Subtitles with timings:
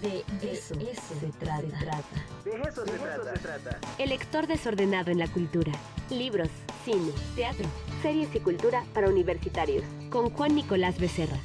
[0.00, 2.02] De eso, se, trata.
[2.44, 3.78] De eso, se, trata.
[3.98, 5.70] El lector desordenado en la cultura.
[6.08, 6.48] Libros,
[6.84, 7.66] cine, teatro,
[8.00, 9.84] series y cultura para universitarios.
[10.08, 11.38] Con Juan Nicolás Becerra.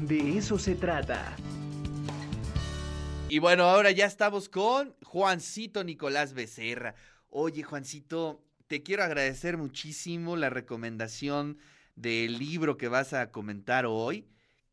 [0.00, 1.36] De eso se trata.
[3.28, 6.96] Y bueno, ahora ya estamos con Juancito Nicolás Becerra.
[7.28, 11.58] Oye, Juancito, te quiero agradecer muchísimo la recomendación
[11.94, 14.26] del libro que vas a comentar hoy.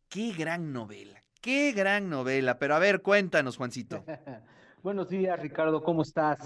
[0.10, 2.60] Qué gran novela, qué gran novela.
[2.60, 4.04] Pero a ver, cuéntanos, Juancito.
[4.84, 6.40] Buenos días, Ricardo, ¿cómo estás?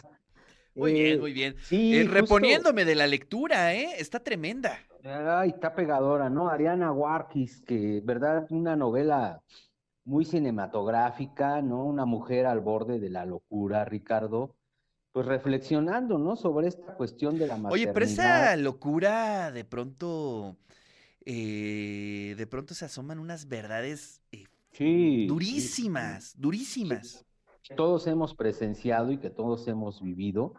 [0.76, 1.56] Muy bien, muy bien.
[1.72, 3.96] Eh, reponiéndome de la lectura, ¿eh?
[3.98, 4.78] Está tremenda.
[5.04, 6.50] Ay, está pegadora, ¿no?
[6.50, 8.46] Ariana Warkis, que, ¿verdad?
[8.52, 9.42] Una novela
[10.06, 11.84] muy cinematográfica, ¿no?
[11.84, 14.56] Una mujer al borde de la locura, Ricardo.
[15.14, 16.36] Pues reflexionando, ¿no?
[16.36, 17.74] Sobre esta cuestión de la maternidad.
[17.74, 20.58] Oye, pero esa locura de pronto,
[21.26, 24.22] eh, de pronto se asoman unas verdades
[25.28, 27.26] durísimas, durísimas.
[27.76, 30.54] Todos hemos presenciado y que todos hemos vivido,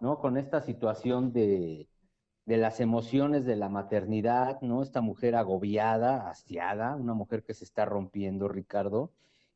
[0.00, 0.18] ¿no?
[0.18, 1.88] Con esta situación de,
[2.46, 4.82] de las emociones de la maternidad, ¿no?
[4.82, 9.12] Esta mujer agobiada, hastiada, una mujer que se está rompiendo, Ricardo,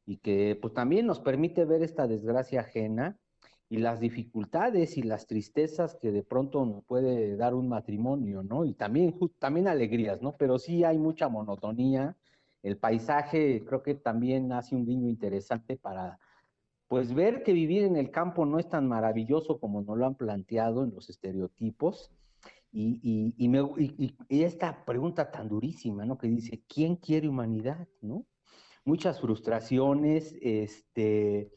[0.06, 3.18] y que pues también nos permite ver esta desgracia ajena
[3.70, 8.64] y las dificultades y las tristezas que de pronto nos puede dar un matrimonio, ¿no?
[8.64, 10.36] Y también, también alegrías, ¿no?
[10.36, 12.16] Pero sí hay mucha monotonía.
[12.62, 16.18] El paisaje creo que también hace un guiño interesante para,
[16.88, 20.16] pues, ver que vivir en el campo no es tan maravilloso como nos lo han
[20.16, 22.12] planteado en los estereotipos
[22.70, 23.34] y,
[24.28, 26.18] y, esta pregunta tan durísima, ¿no?
[26.18, 28.26] Que dice, ¿quién quiere humanidad, no?
[28.84, 31.50] Muchas frustraciones, este,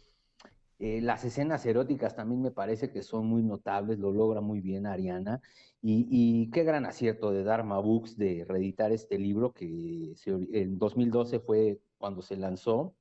[0.84, 4.88] eh, las escenas eróticas también me parece que son muy notables, lo logra muy bien
[4.88, 5.40] Ariana,
[5.84, 11.80] y, qué gran acierto de Dharma Books de reeditar este libro que en 2012 fue
[12.00, 12.96] cuando se lanzó.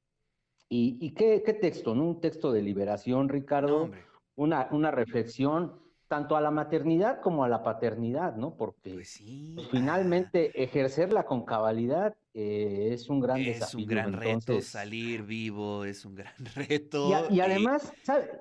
[0.69, 2.07] Y, qué, qué, texto, ¿no?
[2.07, 3.91] Un texto de liberación, Ricardo,
[4.37, 5.73] una, una reflexión
[6.11, 8.57] tanto a la maternidad como a la paternidad, ¿no?
[8.57, 9.23] Porque pues
[9.55, 13.79] pues, finalmente ejercerla con cabalidad eh, es un gran desafío.
[13.79, 17.11] Es un gran reto salir vivo, es un gran reto.
[17.31, 17.93] Y, además,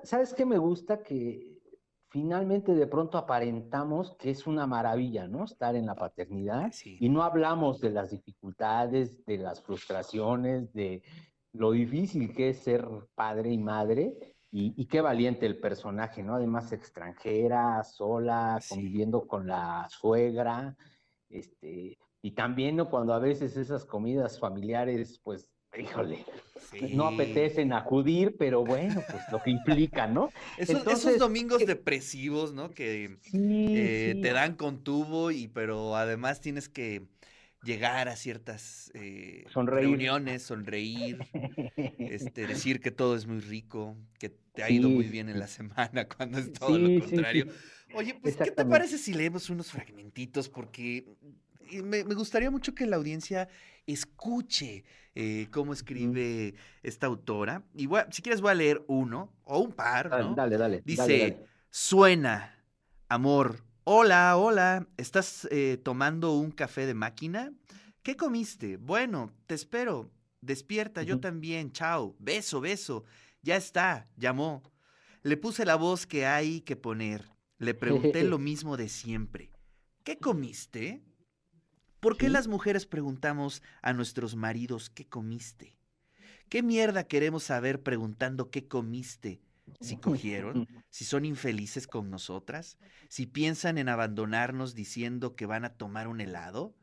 [0.02, 1.04] ¿sabes qué me gusta?
[1.04, 1.60] Que
[2.08, 5.44] finalmente de pronto aparentamos que es una maravilla, ¿no?
[5.44, 11.04] Estar en la paternidad y no hablamos de las dificultades, de las frustraciones, de
[11.52, 12.84] lo difícil que es ser
[13.14, 16.34] padre y madre y, qué valiente el personaje, ¿no?
[16.34, 20.76] Además extranjera, sola, conviviendo con la suegra,
[21.28, 22.90] este, y también ¿no?
[22.90, 26.24] cuando a veces esas comidas familiares, pues, híjole,
[26.92, 30.30] no apetecen acudir, pero bueno, pues lo que implica, ¿no?
[30.58, 32.70] esos, domingos depresivos, ¿no?
[32.70, 37.06] Que eh, te dan con tubo y pero además tienes que
[37.62, 41.18] llegar a ciertas eh, reuniones, sonreír,
[41.98, 45.46] este, decir que todo es muy rico, que te ha ido muy bien en la
[45.46, 47.46] semana, cuando es todo lo contrario.
[47.94, 50.48] Oye, pues, ¿qué te parece si leemos unos fragmentitos?
[50.48, 51.06] Porque
[51.70, 53.48] eh, me, gustaría mucho que la audiencia
[53.86, 54.84] escuche
[55.14, 57.64] eh, cómo escribe esta autora.
[57.74, 60.34] Y si quieres voy a leer uno o un par, ¿no?
[60.34, 60.82] Dale, dale.
[60.84, 62.54] Dice, suena,
[63.08, 67.50] amor, Hola, hola, ¿estás eh, tomando un café de máquina?
[68.02, 68.76] ¿Qué comiste?
[68.76, 70.10] Bueno, te espero.
[70.42, 71.72] Despierta, yo también.
[71.72, 72.14] Chao.
[72.18, 73.04] Beso, beso.
[73.40, 74.62] Ya está, llamó.
[75.22, 77.24] Le puse la voz que hay que poner.
[77.56, 79.50] Le pregunté lo mismo de siempre.
[80.04, 81.02] ¿Qué comiste?
[82.00, 85.78] ¿Por qué las mujeres preguntamos a nuestros maridos qué comiste?
[86.50, 89.40] ¿Qué mierda queremos saber preguntando qué comiste?
[89.80, 95.74] Si cogieron, si son infelices con nosotras, si piensan en abandonarnos diciendo que van a
[95.74, 96.74] tomar un helado,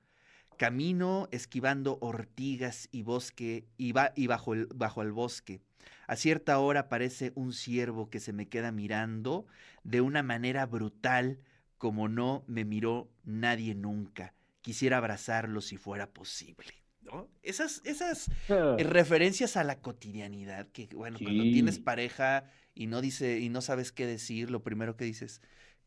[0.58, 5.62] camino esquivando ortigas y bosque y, y bajo, el, bajo el bosque.
[6.08, 9.46] A cierta hora aparece un ciervo que se me queda mirando
[9.84, 11.40] de una manera brutal
[11.78, 14.34] como no me miró nadie nunca.
[14.62, 16.87] Quisiera abrazarlo si fuera posible.
[17.12, 17.30] ¿No?
[17.42, 18.76] Esas, esas ah.
[18.78, 23.92] referencias a la cotidianidad, que bueno, cuando tienes pareja y no dice, y no sabes
[23.92, 25.42] qué decir, lo primero que dices,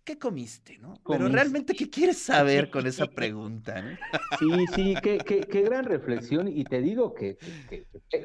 [0.04, 0.78] ¿qué comiste?
[0.78, 0.94] ¿no?
[1.06, 3.98] Pero realmente, ¿qué quieres saber con esa pregunta?
[4.38, 6.48] Sí, sí, qué, qué, qué, gran reflexión.
[6.48, 7.38] Y te digo que,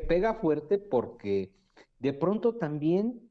[0.07, 1.51] pega fuerte porque
[1.99, 3.21] de pronto también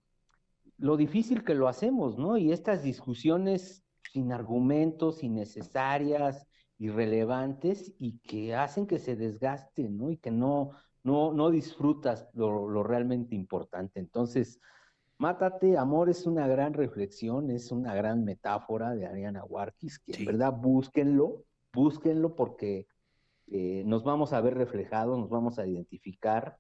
[0.77, 2.37] lo difícil que lo hacemos, ¿no?
[2.37, 6.47] Y estas discusiones sin argumentos, innecesarias,
[6.79, 10.11] irrelevantes y que hacen que se desgasten, ¿no?
[10.11, 10.71] Y que no,
[11.03, 14.01] no, no disfrutas lo, lo realmente importante.
[14.01, 14.61] Entonces,
[15.17, 20.25] Mátate, amor, es una gran reflexión, es una gran metáfora de Ariana Warkis, que en
[20.25, 22.89] verdad búsquenlo, búsquenlo porque
[23.47, 26.59] eh, nos vamos a ver reflejados, nos vamos a identificar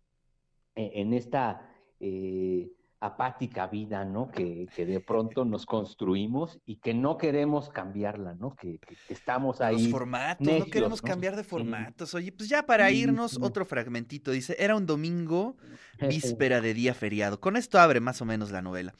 [0.76, 1.68] en, esta,
[1.98, 2.70] eh,
[3.04, 4.30] apática vida, ¿no?
[4.30, 8.54] Que, que, de pronto nos construimos y que no queremos cambiarla, ¿no?
[8.54, 9.82] Que, que, estamos ahí.
[9.82, 12.14] Los formatos, no queremos cambiar de formatos.
[12.14, 14.30] Oye, pues ya para irnos, otro fragmentito.
[14.30, 15.56] Dice, era un domingo,
[16.08, 17.40] víspera de día feriado.
[17.40, 18.94] Con esto abre más o menos la novela.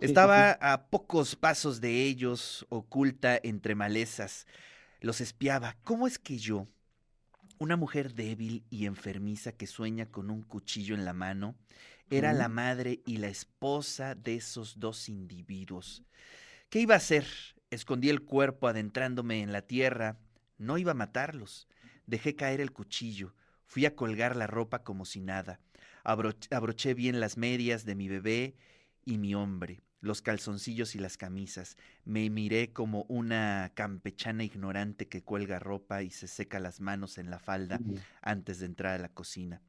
[0.00, 4.46] Estaba a pocos pasos de ellos, oculta entre malezas.
[5.00, 5.76] Los espiaba.
[5.84, 6.66] ¿Cómo es que yo,
[7.58, 11.54] una mujer débil y enfermiza que sueña con un cuchillo en la mano,
[12.16, 16.04] era la madre y la esposa de esos dos individuos.
[16.68, 17.26] ¿Qué iba a hacer?
[17.70, 20.18] Escondí el cuerpo adentrándome en la tierra.
[20.56, 21.66] No iba a matarlos.
[22.06, 23.34] Dejé caer el cuchillo.
[23.64, 25.60] Fui a colgar la ropa como si nada.
[26.04, 28.54] abroché bien las medias de mi bebé
[29.04, 31.76] y mi hombre, los calzoncillos y las camisas.
[32.04, 37.30] Me miré como una campechana ignorante que cuelga ropa y se seca las manos en
[37.30, 37.80] la falda
[38.22, 39.62] antes de entrar a la cocina.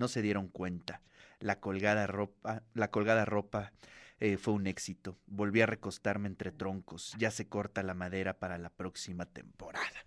[0.00, 1.02] No se dieron cuenta.
[1.40, 3.74] La colgada ropa, la colgada ropa
[4.18, 5.18] eh, fue un éxito.
[5.26, 7.14] Volví a recostarme entre troncos.
[7.18, 10.06] Ya se corta la madera para la próxima temporada.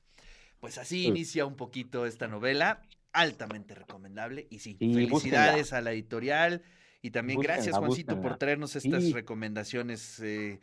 [0.59, 2.81] Pues así inicia un poquito esta novela,
[3.11, 4.47] altamente recomendable.
[4.49, 6.63] Y sí, felicidades a la editorial.
[7.03, 10.19] Y también gracias, Juancito, por traernos estas recomendaciones.
[10.21, 10.59] Eh,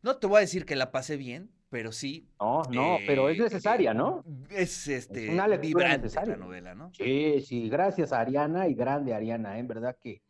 [0.00, 2.28] no te voy a decir que la pasé bien, pero sí.
[2.40, 4.24] No, no, pero es eh, necesaria, ¿no?
[4.50, 6.92] Es este es una vibrante la novela, ¿no?
[6.92, 9.60] Sí, sí, gracias a Ariana y grande Ariana, ¿eh?
[9.60, 10.22] en verdad que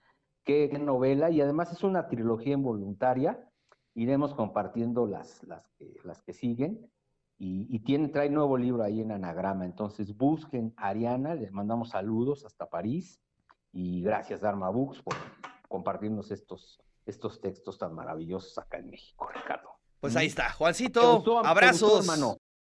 [0.44, 3.42] qué novela y además es una trilogía involuntaria.
[3.94, 6.90] Iremos compartiendo las, las, que, las que siguen
[7.38, 9.64] y, y tiene, trae nuevo libro ahí en Anagrama.
[9.64, 13.20] Entonces busquen a Ariana, les mandamos saludos hasta París
[13.72, 15.14] y gracias Dharma Books por
[15.68, 19.79] compartirnos estos, estos textos tan maravillosos acá en México, Ricardo.
[20.00, 22.06] Pues ahí está, Juancito, abrazos.